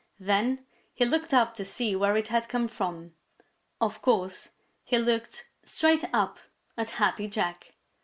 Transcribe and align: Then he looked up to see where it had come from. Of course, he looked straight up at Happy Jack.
Then 0.19 0.65
he 0.95 1.05
looked 1.05 1.31
up 1.31 1.53
to 1.53 1.63
see 1.63 1.95
where 1.95 2.17
it 2.17 2.29
had 2.29 2.49
come 2.49 2.67
from. 2.67 3.13
Of 3.79 4.01
course, 4.01 4.49
he 4.83 4.97
looked 4.97 5.47
straight 5.63 6.05
up 6.11 6.39
at 6.75 6.89
Happy 6.97 7.27
Jack. 7.27 7.69